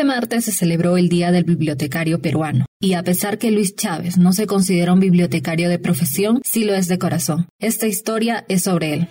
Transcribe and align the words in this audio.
Este 0.00 0.14
martes 0.14 0.46
se 0.46 0.52
celebró 0.52 0.96
el 0.96 1.10
Día 1.10 1.30
del 1.30 1.44
Bibliotecario 1.44 2.22
Peruano, 2.22 2.64
y 2.80 2.94
a 2.94 3.02
pesar 3.02 3.36
que 3.36 3.50
Luis 3.50 3.76
Chávez 3.76 4.16
no 4.16 4.32
se 4.32 4.46
considera 4.46 4.94
un 4.94 4.98
bibliotecario 4.98 5.68
de 5.68 5.78
profesión, 5.78 6.40
sí 6.42 6.64
lo 6.64 6.74
es 6.74 6.88
de 6.88 6.98
corazón. 6.98 7.48
Esta 7.58 7.86
historia 7.86 8.46
es 8.48 8.62
sobre 8.62 8.94
él. 8.94 9.08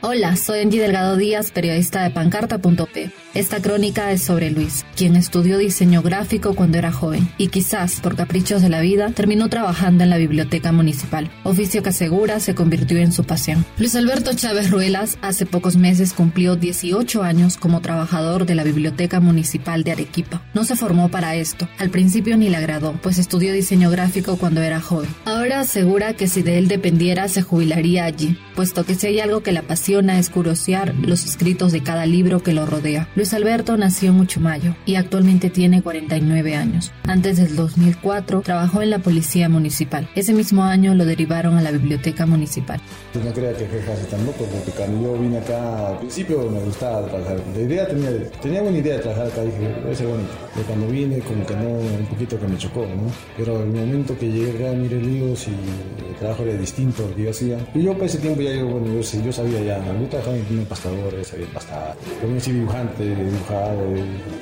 Hola, 0.00 0.34
soy 0.34 0.62
Angie 0.62 0.80
Delgado 0.80 1.16
Díaz, 1.16 1.52
periodista 1.52 2.02
de 2.02 2.10
pancarta.p. 2.10 3.12
Esta 3.34 3.60
crónica 3.60 4.12
es 4.12 4.22
sobre 4.22 4.52
Luis, 4.52 4.86
quien 4.94 5.16
estudió 5.16 5.58
diseño 5.58 6.02
gráfico 6.02 6.54
cuando 6.54 6.78
era 6.78 6.92
joven 6.92 7.28
y 7.36 7.48
quizás 7.48 8.00
por 8.00 8.14
caprichos 8.14 8.62
de 8.62 8.68
la 8.68 8.80
vida 8.80 9.10
terminó 9.10 9.48
trabajando 9.48 10.04
en 10.04 10.10
la 10.10 10.18
biblioteca 10.18 10.70
municipal, 10.70 11.28
oficio 11.42 11.82
que 11.82 11.88
asegura 11.88 12.38
se 12.38 12.54
convirtió 12.54 12.98
en 12.98 13.10
su 13.10 13.24
pasión. 13.24 13.66
Luis 13.76 13.96
Alberto 13.96 14.34
Chávez 14.34 14.70
Ruelas 14.70 15.18
hace 15.20 15.46
pocos 15.46 15.76
meses 15.76 16.12
cumplió 16.12 16.54
18 16.54 17.24
años 17.24 17.56
como 17.56 17.80
trabajador 17.80 18.46
de 18.46 18.54
la 18.54 18.62
biblioteca 18.62 19.18
municipal 19.18 19.82
de 19.82 19.90
Arequipa. 19.90 20.40
No 20.54 20.62
se 20.62 20.76
formó 20.76 21.08
para 21.08 21.34
esto, 21.34 21.68
al 21.78 21.90
principio 21.90 22.36
ni 22.36 22.50
le 22.50 22.58
agradó, 22.58 22.92
pues 23.02 23.18
estudió 23.18 23.52
diseño 23.52 23.90
gráfico 23.90 24.36
cuando 24.36 24.62
era 24.62 24.80
joven. 24.80 25.10
Ahora 25.24 25.58
asegura 25.58 26.14
que 26.14 26.28
si 26.28 26.42
de 26.42 26.58
él 26.58 26.68
dependiera 26.68 27.26
se 27.26 27.42
jubilaría 27.42 28.04
allí, 28.04 28.38
puesto 28.54 28.84
que 28.84 28.94
si 28.94 29.08
hay 29.08 29.18
algo 29.18 29.42
que 29.42 29.50
la 29.50 29.60
apasiona 29.60 30.20
es 30.20 30.30
curiosear 30.30 30.94
los 30.94 31.24
escritos 31.24 31.72
de 31.72 31.82
cada 31.82 32.06
libro 32.06 32.40
que 32.40 32.52
lo 32.52 32.64
rodea. 32.64 33.08
Alberto 33.32 33.76
nació 33.76 34.10
en 34.10 34.16
Muchumayo 34.16 34.74
y 34.84 34.96
actualmente 34.96 35.48
tiene 35.48 35.82
49 35.82 36.56
años. 36.56 36.92
Antes 37.06 37.36
del 37.36 37.56
2004 37.56 38.42
trabajó 38.42 38.82
en 38.82 38.90
la 38.90 38.98
policía 38.98 39.48
municipal. 39.48 40.08
Ese 40.14 40.34
mismo 40.34 40.64
año 40.64 40.94
lo 40.94 41.04
derivaron 41.04 41.56
a 41.56 41.62
la 41.62 41.70
biblioteca 41.70 42.26
municipal. 42.26 42.80
No 43.14 43.32
crea 43.32 43.56
que 43.56 43.66
fue 43.66 43.80
tan 44.10 44.26
loco, 44.26 44.44
porque 44.44 44.72
cuando 44.72 45.02
yo 45.02 45.18
vine 45.18 45.38
acá, 45.38 45.88
al 45.88 45.98
principio 45.98 46.50
me 46.50 46.60
gustaba 46.60 47.06
trabajar. 47.06 47.40
La 47.54 47.62
idea 47.62 47.86
tenía, 47.86 48.30
tenía 48.42 48.62
buena 48.62 48.78
idea 48.78 48.96
de 48.96 49.00
trabajar 49.00 49.26
acá, 49.28 49.42
dije, 49.42 49.58
debe 49.58 49.94
ser 49.94 50.06
bonito. 50.08 50.30
Pero 50.54 50.66
cuando 50.66 50.86
vine, 50.88 51.18
como 51.20 51.46
que 51.46 51.54
no, 51.54 51.68
un 51.68 52.06
poquito 52.10 52.38
que 52.38 52.46
me 52.46 52.58
chocó, 52.58 52.80
¿no? 52.80 53.10
Pero 53.36 53.62
el 53.62 53.70
momento 53.70 54.18
que 54.18 54.30
llegué 54.30 54.50
acá, 54.50 54.76
mire 54.76 55.00
libros 55.00 55.46
y 55.48 56.08
el 56.08 56.14
trabajo 56.16 56.42
era 56.42 56.54
distinto 56.54 57.04
a 57.04 57.08
lo 57.08 57.16
que 57.16 57.22
yo 57.22 57.30
hacía. 57.30 57.58
Y 57.74 57.82
yo 57.82 57.92
para 57.94 58.06
ese 58.06 58.18
tiempo 58.18 58.40
ya 58.42 58.54
yo, 58.54 58.66
bueno, 58.66 58.86
yo, 58.86 59.22
yo 59.22 59.32
sabía 59.32 59.60
ya, 59.62 59.78
yo 59.78 60.06
trabajaba 60.08 60.36
en 60.36 60.58
un 60.58 60.64
pastador, 60.66 61.24
sabía 61.24 61.46
pastar. 61.52 61.96
También 62.20 62.40
soy 62.40 62.54
dibujante, 62.54 63.13
he 63.14 63.24
dibujado, 63.24 63.94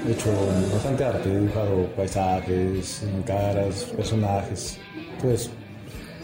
he 0.07 0.13
hecho 0.13 0.31
bastante 0.73 1.05
arte, 1.05 1.29
he 1.29 1.39
dibujado 1.39 1.87
paisajes, 1.97 3.03
caras, 3.27 3.85
personajes, 3.97 4.79
todo 5.21 5.33
eso 5.33 5.51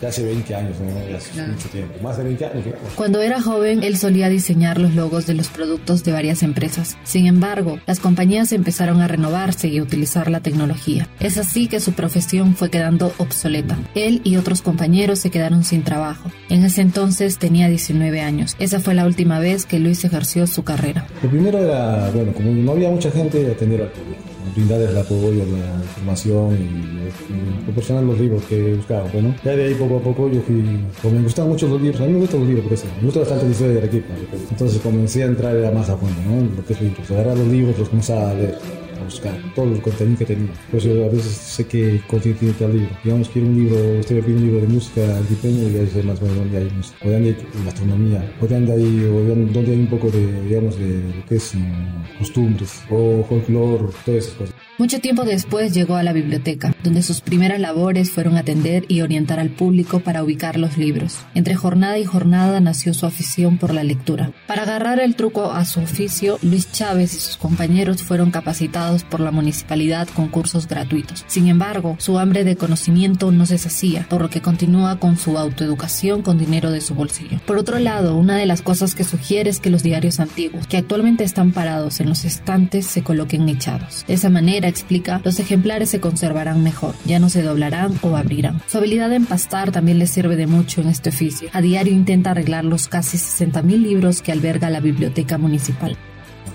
ya 0.01 0.09
hace 0.09 0.25
20 0.25 0.55
años, 0.55 0.77
¿no? 0.81 1.17
hace 1.17 1.47
mucho 1.47 1.69
tiempo, 1.69 1.95
más 2.03 2.17
de 2.17 2.25
20 2.25 2.47
años. 2.47 2.65
Cuando 2.95 3.21
era 3.21 3.41
joven, 3.41 3.83
él 3.83 3.97
solía 3.97 4.29
diseñar 4.29 4.79
los 4.79 4.95
logos 4.95 5.27
de 5.27 5.35
los 5.35 5.49
productos 5.49 6.05
de 6.05 6.13
varias 6.13 6.43
empresas. 6.43 6.97
Sin 7.05 7.27
embargo, 7.27 7.79
las 7.87 8.01
compañías 8.01 8.53
empezaron 8.53 9.01
a 9.01 9.09
renovarse 9.09 9.69
y 9.69 9.79
a 9.79 9.83
utilizar 9.83 10.31
la 10.31 10.41
tecnología. 10.41 11.09
Es 11.21 11.39
así 11.39 11.69
que 11.69 11.81
su 11.81 11.93
profesión 11.93 12.55
fue 12.55 12.71
quedando 12.71 13.13
obsoleta. 13.19 13.77
Él 13.95 14.21
y 14.25 14.37
otros 14.37 14.63
compañeros 14.63 15.19
se 15.19 15.31
quedaron 15.31 15.65
sin 15.65 15.83
trabajo. 15.83 16.31
En 16.49 16.65
ese 16.65 16.83
entonces 16.83 17.39
tenía 17.39 17.69
19 17.69 18.21
años. 18.21 18.57
Esa 18.59 18.81
fue 18.81 18.95
la 18.95 19.07
última 19.07 19.39
vez 19.39 19.67
que 19.67 19.79
Luis 19.79 20.05
ejerció 20.05 20.47
su 20.47 20.65
carrera. 20.65 21.07
Lo 21.23 21.31
primero 21.31 21.59
era, 21.59 22.11
bueno, 22.11 22.33
como 22.33 22.51
no 22.53 22.73
había 22.73 22.91
mucha 22.91 23.11
gente, 23.11 23.51
atender 23.51 23.83
al 23.83 23.89
público 23.89 24.28
brindarles 24.55 24.91
el 24.91 24.99
apoyo, 24.99 25.45
la 25.47 25.83
información 25.83 26.55
y, 26.55 27.65
proporcionar 27.65 28.05
los 28.05 28.19
libros 28.19 28.43
que 28.45 28.75
buscaba. 28.75 29.09
Bueno, 29.13 29.35
ya 29.45 29.57
de 29.57 29.65
ahí 29.65 29.75
poco 29.75 29.99
a 29.99 30.01
poco 30.01 30.31
yo 30.31 30.41
fui, 30.41 30.85
como 31.03 31.17
me 31.17 31.23
gustaban 31.23 31.51
mucho 31.51 31.69
los 31.69 31.81
libros, 31.81 32.01
a 32.01 32.07
mí 32.07 32.13
me 32.13 32.21
gustan 32.21 32.41
los 32.41 32.49
libros, 32.49 32.67
porque 32.67 32.83
me 32.99 33.05
gusta 33.05 33.21
bastante 33.21 33.45
la 33.45 33.51
historia 33.51 33.73
de 33.75 33.79
Arequipa. 33.79 34.15
Entonces 34.51 34.81
comencé 34.81 35.23
a 35.23 35.27
entrar 35.27 35.61
ya 35.61 35.71
más 35.71 35.89
a 35.91 35.97
fondo, 35.97 36.21
¿no? 36.27 36.57
Lo 36.57 36.65
que 36.65 36.73
es 36.73 36.81
libros, 36.81 37.11
agarrar 37.11 37.37
los 37.37 37.49
libros, 37.49 37.79
los 37.79 37.89
comenzaba 37.89 38.31
a 38.31 38.35
leer 38.35 38.59
a 39.01 39.05
buscar 39.05 39.37
todo 39.55 39.73
el 39.73 39.81
contenido 39.81 40.19
que 40.19 40.25
tenía. 40.25 40.53
Por 40.71 40.81
eso 40.81 40.91
a 41.05 41.09
veces 41.09 41.33
sé 41.33 41.67
que 41.67 42.01
contenido 42.07 42.41
tiene 42.41 42.55
tal 42.55 42.73
libro. 42.73 42.91
Digamos, 43.05 43.29
quiero 43.29 43.49
un 43.49 43.57
libro, 43.57 43.77
me 43.77 44.23
pide 44.23 44.35
un 44.37 44.43
libro 44.43 44.61
de 44.61 44.67
música 44.69 45.17
antipeño 45.17 45.69
y 45.69 45.77
ahí 45.77 45.87
sé 45.87 46.03
más 46.03 46.21
o 46.21 46.23
menos 46.23 46.39
dónde 46.39 46.59
hay 46.59 46.71
música, 46.71 46.99
o 47.05 47.11
dónde 47.11 47.29
hay 47.31 47.65
gastronomía, 47.65 48.33
o 48.41 48.47
dónde 48.47 48.73
hay, 48.73 49.05
o 49.05 49.53
dónde 49.53 49.71
hay 49.73 49.79
un 49.79 49.87
poco 49.87 50.11
de, 50.11 50.43
digamos, 50.43 50.79
de 50.79 51.03
lo 51.17 51.27
que 51.27 51.37
es 51.37 51.55
mm, 51.55 52.19
costumbres, 52.19 52.83
o 52.91 53.25
folclore, 53.29 53.93
todas 54.05 54.25
esas 54.25 54.35
cosas. 54.35 54.55
Mucho 54.79 55.01
tiempo 55.01 55.25
después 55.25 55.75
llegó 55.75 55.97
a 55.97 56.05
la 56.05 56.13
biblioteca, 56.13 56.73
donde 56.85 57.03
sus 57.03 57.21
primeras 57.21 57.59
labores 57.59 58.13
fueron 58.13 58.37
atender 58.37 58.85
y 58.87 59.01
orientar 59.01 59.41
al 59.41 59.51
público 59.51 59.99
para 59.99 60.23
ubicar 60.23 60.57
los 60.57 60.79
libros. 60.79 61.19
Entre 61.35 61.57
jornada 61.57 61.99
y 61.99 62.05
jornada 62.05 62.61
nació 62.61 62.95
su 62.95 63.05
afición 63.05 63.59
por 63.59 63.75
la 63.75 63.83
lectura. 63.83 64.31
Para 64.47 64.63
agarrar 64.63 65.01
el 65.01 65.17
truco 65.17 65.51
a 65.51 65.65
su 65.65 65.81
oficio, 65.81 66.39
Luis 66.43 66.71
Chávez 66.71 67.13
y 67.15 67.19
sus 67.19 67.37
compañeros 67.37 68.05
fueron 68.05 68.31
capacitados 68.31 68.88
por 69.05 69.21
la 69.21 69.31
municipalidad 69.31 70.09
con 70.09 70.29
cursos 70.29 70.67
gratuitos. 70.67 71.25
Sin 71.27 71.49
embargo, 71.49 71.97
su 71.99 72.19
hambre 72.19 72.45
de 72.45 72.57
conocimiento 72.57 73.31
no 73.31 73.47
se 73.47 73.59
sacía, 73.59 74.07
por 74.09 74.23
lo 74.23 74.31
que 74.31 74.41
continúa 74.41 74.99
con 74.99 75.17
su 75.17 75.39
autoeducación 75.39 76.23
con 76.23 76.39
dinero 76.39 76.71
de 76.71 76.81
su 76.81 76.95
bolsillo. 76.95 77.41
Por 77.47 77.59
otro 77.59 77.79
lado, 77.79 78.17
una 78.17 78.37
de 78.37 78.47
las 78.47 78.63
cosas 78.63 78.95
que 78.95 79.05
sugiere 79.05 79.51
es 79.51 79.61
que 79.61 79.71
los 79.71 79.83
diarios 79.83 80.21
antiguos, 80.21 80.67
que 80.67 80.79
actualmente 80.79 81.25
están 81.25 81.53
parados 81.53 82.01
en 82.01 82.09
los 82.09 82.25
estantes, 82.25 82.87
se 82.87 83.03
coloquen 83.03 83.49
echados. 83.49 84.05
De 84.07 84.15
esa 84.15 84.31
manera, 84.31 84.69
explica, 84.69 85.21
los 85.25 85.39
ejemplares 85.39 85.91
se 85.91 86.01
conservarán 86.01 86.63
mejor, 86.63 86.95
ya 87.05 87.19
no 87.19 87.29
se 87.29 87.43
doblarán 87.43 87.99
o 88.03 88.17
abrirán. 88.17 88.61
Su 88.67 88.79
habilidad 88.79 89.13
en 89.13 89.27
pastar 89.27 89.71
también 89.73 89.99
le 89.99 90.07
sirve 90.07 90.37
de 90.37 90.47
mucho 90.47 90.81
en 90.81 90.89
este 90.89 91.11
oficio. 91.11 91.51
A 91.53 91.61
diario 91.61 91.93
intenta 91.93 92.31
arreglar 92.31 92.65
los 92.65 92.89
casi 92.89 93.17
60.000 93.19 93.83
libros 93.83 94.23
que 94.23 94.33
alberga 94.33 94.71
la 94.71 94.81
biblioteca 94.81 95.39
municipal 95.39 95.97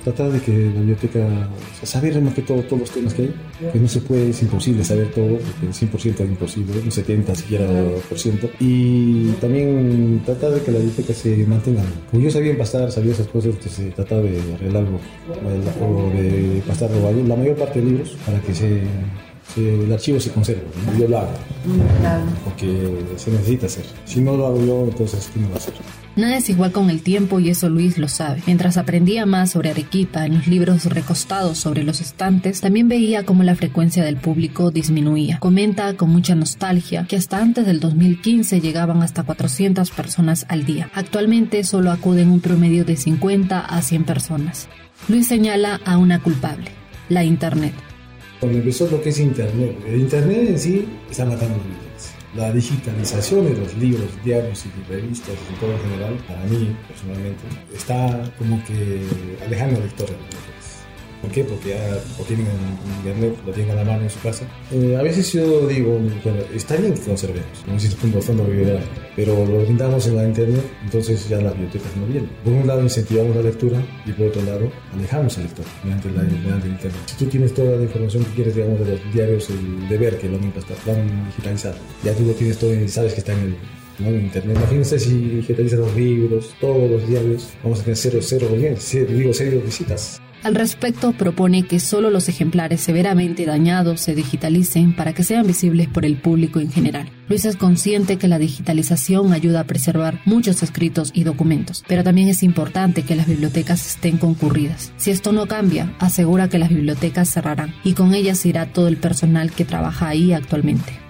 tratar 0.04 0.32
de 0.32 0.40
que 0.40 0.52
la 0.52 0.80
biblioteca, 0.80 1.50
o 1.82 1.86
saber 1.86 2.22
más 2.22 2.34
que 2.34 2.42
todo 2.42 2.62
todos 2.64 2.82
los 2.82 2.92
temas 2.92 3.14
que 3.14 3.24
hay, 3.24 3.34
que 3.72 3.80
no 3.80 3.88
se 3.88 4.02
puede, 4.02 4.30
es 4.30 4.42
imposible 4.42 4.84
saber 4.84 5.12
todo, 5.12 5.38
porque 5.38 5.66
el 5.68 5.74
100% 5.74 6.14
es 6.14 6.30
imposible, 6.30 6.80
un 6.80 6.92
70 6.92 7.36
siquiera 7.36 7.68
por 8.10 8.20
ciento, 8.20 8.50
y 8.60 9.28
también 9.42 10.22
tratar 10.26 10.52
de 10.52 10.62
que 10.62 10.72
la 10.72 10.80
biblioteca 10.80 11.14
se 11.14 11.46
mantenga. 11.46 11.84
Como 12.12 12.24
yo 12.24 12.32
sabía 12.32 12.58
pasar, 12.58 12.92
sabía 12.92 13.14
esas 13.14 13.28
cosas, 13.28 13.56
se 13.70 13.92
trataba 13.92 14.22
de 14.22 14.40
arreglarlo 14.56 15.00
o 15.82 16.10
de 16.16 16.62
pasarlo 16.68 17.12
la 17.28 17.36
mayor 17.36 17.56
parte 17.56 17.80
de 17.80 17.92
libros 17.92 18.18
para 18.26 18.40
que 18.42 18.54
se 18.54 18.82
el 19.58 19.92
archivo 19.92 20.20
se 20.20 20.32
conserve. 20.32 20.64
Yo 20.98 21.08
lo 21.08 21.20
hago. 21.20 21.32
Porque 22.44 22.90
se 23.18 23.32
necesita 23.32 23.68
hacer. 23.68 23.86
Si 24.06 24.22
no 24.22 24.36
lo 24.36 24.48
hago 24.48 24.66
yo, 24.66 24.84
entonces 24.86 25.30
¿quién 25.32 25.46
lo 25.46 25.52
va 25.52 25.56
a 25.56 25.60
hacer? 25.60 25.74
Nada 26.16 26.38
es 26.38 26.48
igual 26.50 26.72
con 26.72 26.92
el 26.92 27.02
tiempo 27.02 27.40
y 27.40 27.50
eso 27.50 27.70
Luis 27.70 27.98
lo 27.98 28.08
sabe. 28.08 28.44
Mientras 28.46 28.78
aprendía 28.78 29.26
más 29.26 29.50
sobre 29.50 29.72
Arequipa 29.72 30.28
en 30.28 30.36
los 30.36 30.46
libros 30.46 30.86
recostados 30.86 31.58
sobre 31.58 31.84
los 31.84 32.02
estantes, 32.02 32.62
también 32.62 32.88
veía 32.88 33.26
cómo 33.26 33.42
la 33.42 33.56
frecuencia 33.56 34.04
del 34.04 34.18
público 34.18 34.70
disminuía. 34.70 35.40
Comenta 35.40 35.96
con 35.98 36.12
mucha 36.12 36.36
nostalgia 36.36 37.08
que 37.08 37.16
hasta 37.16 37.40
antes 37.40 37.66
del 37.66 37.80
2015 37.80 38.62
llegaban 38.62 39.02
hasta 39.02 39.24
400 39.24 39.90
personas 39.90 40.46
al 40.50 40.66
día. 40.66 40.92
Actualmente 40.94 41.64
solo 41.64 41.90
acuden 41.90 42.30
un 42.30 42.42
promedio 42.42 42.86
de 42.86 42.96
50 42.96 43.60
a 43.60 43.82
100 43.82 44.04
personas. 44.04 44.68
Luis 45.08 45.28
señala 45.28 45.82
a 45.84 45.98
una 45.98 46.22
culpable, 46.22 46.70
la 47.10 47.24
Internet. 47.24 47.74
Cuando 48.40 48.60
empezó 48.60 48.88
lo 48.88 49.02
que 49.02 49.10
es 49.10 49.20
Internet, 49.20 49.78
el 49.88 50.02
Internet 50.02 50.50
en 50.50 50.60
sí 50.60 50.86
está 51.10 51.26
matando 51.26 51.58
la 51.58 51.64
digitalización 52.54 53.46
de 53.46 53.60
los 53.60 53.76
libros, 53.76 54.10
diarios 54.24 54.66
y 54.66 54.92
revistas 54.92 55.36
y 55.52 55.60
todo 55.60 55.72
en 55.72 55.80
general, 55.82 56.18
para 56.28 56.44
mí 56.46 56.76
personalmente, 56.88 57.44
está 57.74 58.32
como 58.38 58.64
que 58.66 59.06
alejando 59.46 59.78
al 59.78 59.84
lector. 59.84 60.10
¿Por 61.24 61.32
qué? 61.32 61.46
Porque 61.46 61.70
ya 61.70 62.02
lo 62.20 62.26
tienen 62.26 62.46
en 62.48 62.98
internet, 62.98 63.38
lo 63.46 63.54
tienen 63.54 63.72
a 63.72 63.76
la 63.76 63.86
mano 63.86 64.04
en 64.04 64.10
su 64.10 64.20
casa. 64.20 64.46
Eh, 64.74 64.98
a 65.00 65.02
veces 65.02 65.32
yo 65.32 65.66
digo, 65.68 65.98
bueno, 65.98 66.42
está 66.54 66.76
bien 66.76 66.94
que 66.94 67.00
conservemos, 67.00 67.60
como 67.66 67.80
si 67.80 67.88
fondo, 67.88 68.22
fondo 68.22 68.44
bibliográfico, 68.44 69.02
pero 69.16 69.46
lo 69.46 69.62
brindamos 69.62 70.06
en 70.08 70.18
la 70.18 70.26
internet, 70.26 70.66
entonces 70.84 71.30
ya 71.30 71.40
las 71.40 71.54
bibliotecas 71.54 71.96
no 71.96 72.08
vienen. 72.08 72.30
Por 72.44 72.52
un 72.52 72.68
lado 72.68 72.82
incentivamos 72.82 73.38
la 73.38 73.42
lectura 73.42 73.82
y 74.06 74.12
por 74.12 74.28
otro 74.28 74.42
lado 74.42 74.70
alejamos 74.94 75.38
al 75.38 75.46
lector 75.46 75.66
mediante, 75.86 76.12
la, 76.12 76.24
mediante 76.24 76.68
el 76.68 76.74
internet. 76.74 77.02
Si 77.06 77.16
tú 77.16 77.26
tienes 77.28 77.54
toda 77.54 77.78
la 77.78 77.84
información 77.84 78.26
que 78.26 78.32
quieres, 78.32 78.56
digamos, 78.56 78.80
de 78.80 78.86
los 78.92 79.14
diarios, 79.14 79.50
el 79.50 79.88
deber 79.88 80.18
que 80.18 80.28
lo 80.28 80.38
van 80.40 81.26
digitalizado, 81.28 81.76
ya 82.04 82.14
tú 82.14 82.26
lo 82.26 82.34
tienes 82.34 82.58
todo 82.58 82.74
y 82.76 82.86
sabes 82.90 83.14
que 83.14 83.20
está 83.20 83.32
en 83.32 83.40
el 83.40 83.56
¿no? 84.00 84.12
internet. 84.12 84.58
Imagínense 84.58 85.00
si 85.00 85.14
digitalizan 85.14 85.80
los 85.80 85.96
libros, 85.96 86.54
todos 86.60 86.92
los 86.92 87.08
diarios, 87.08 87.48
vamos 87.64 87.80
a 87.80 87.84
tener 87.84 87.96
cero, 87.96 88.20
cero, 88.22 88.50
digo, 88.52 89.32
cero 89.34 89.62
visitas. 89.64 90.20
Al 90.44 90.56
respecto, 90.56 91.14
propone 91.14 91.64
que 91.64 91.80
solo 91.80 92.10
los 92.10 92.28
ejemplares 92.28 92.82
severamente 92.82 93.46
dañados 93.46 94.02
se 94.02 94.14
digitalicen 94.14 94.94
para 94.94 95.14
que 95.14 95.24
sean 95.24 95.48
visibles 95.48 95.88
por 95.88 96.04
el 96.04 96.18
público 96.18 96.60
en 96.60 96.70
general. 96.70 97.10
Luis 97.30 97.46
es 97.46 97.56
consciente 97.56 98.18
que 98.18 98.28
la 98.28 98.40
digitalización 98.40 99.32
ayuda 99.32 99.62
a 99.62 99.64
preservar 99.64 100.20
muchos 100.26 100.62
escritos 100.62 101.12
y 101.14 101.24
documentos, 101.24 101.86
pero 101.88 102.04
también 102.04 102.28
es 102.28 102.44
importante 102.44 103.04
que 103.04 103.16
las 103.16 103.28
bibliotecas 103.28 103.88
estén 103.88 104.18
concurridas. 104.18 104.92
Si 104.98 105.12
esto 105.12 105.32
no 105.32 105.46
cambia, 105.46 105.96
asegura 106.00 106.50
que 106.50 106.60
las 106.60 106.70
bibliotecas 106.70 107.30
cerrarán 107.30 107.74
y 107.86 107.94
con 107.94 108.14
ellas 108.14 108.46
irá 108.46 108.66
todo 108.66 108.90
el 108.90 108.98
personal 108.98 109.52
que 109.52 109.64
trabaja 109.64 110.10
ahí 110.10 110.34
actualmente. 110.34 111.03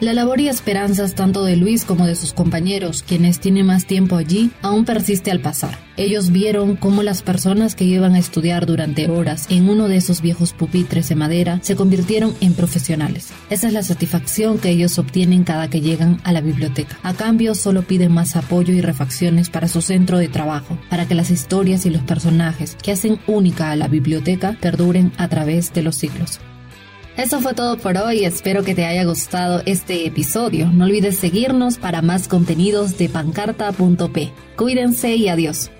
La 0.00 0.14
labor 0.14 0.40
y 0.40 0.48
esperanzas 0.48 1.14
tanto 1.14 1.44
de 1.44 1.56
Luis 1.56 1.84
como 1.84 2.06
de 2.06 2.16
sus 2.16 2.32
compañeros, 2.32 3.04
quienes 3.06 3.38
tienen 3.38 3.66
más 3.66 3.84
tiempo 3.84 4.16
allí, 4.16 4.50
aún 4.62 4.86
persiste 4.86 5.30
al 5.30 5.40
pasar. 5.40 5.78
Ellos 5.98 6.30
vieron 6.30 6.76
cómo 6.76 7.02
las 7.02 7.20
personas 7.20 7.74
que 7.74 7.84
iban 7.84 8.14
a 8.14 8.18
estudiar 8.18 8.64
durante 8.64 9.10
horas 9.10 9.44
en 9.50 9.68
uno 9.68 9.88
de 9.88 9.96
esos 9.96 10.22
viejos 10.22 10.54
pupitres 10.54 11.10
de 11.10 11.16
madera 11.16 11.58
se 11.60 11.76
convirtieron 11.76 12.34
en 12.40 12.54
profesionales. 12.54 13.28
Esa 13.50 13.66
es 13.66 13.74
la 13.74 13.82
satisfacción 13.82 14.58
que 14.58 14.70
ellos 14.70 14.98
obtienen 14.98 15.44
cada 15.44 15.68
que 15.68 15.82
llegan 15.82 16.18
a 16.24 16.32
la 16.32 16.40
biblioteca. 16.40 16.98
A 17.02 17.12
cambio, 17.12 17.54
solo 17.54 17.82
piden 17.82 18.12
más 18.12 18.36
apoyo 18.36 18.72
y 18.72 18.80
refacciones 18.80 19.50
para 19.50 19.68
su 19.68 19.82
centro 19.82 20.16
de 20.16 20.28
trabajo, 20.28 20.78
para 20.88 21.06
que 21.06 21.14
las 21.14 21.30
historias 21.30 21.84
y 21.84 21.90
los 21.90 22.02
personajes 22.02 22.74
que 22.82 22.92
hacen 22.92 23.20
única 23.26 23.70
a 23.70 23.76
la 23.76 23.86
biblioteca 23.86 24.56
perduren 24.62 25.12
a 25.18 25.28
través 25.28 25.74
de 25.74 25.82
los 25.82 25.96
siglos. 25.96 26.40
Eso 27.20 27.38
fue 27.40 27.52
todo 27.52 27.76
por 27.76 27.98
hoy, 27.98 28.24
espero 28.24 28.64
que 28.64 28.74
te 28.74 28.86
haya 28.86 29.04
gustado 29.04 29.62
este 29.66 30.06
episodio. 30.06 30.70
No 30.72 30.86
olvides 30.86 31.18
seguirnos 31.18 31.76
para 31.76 32.00
más 32.00 32.28
contenidos 32.28 32.96
de 32.96 33.10
pancarta.p. 33.10 34.32
Cuídense 34.56 35.16
y 35.16 35.28
adiós. 35.28 35.70